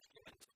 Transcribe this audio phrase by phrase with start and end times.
[0.00, 0.47] forgiven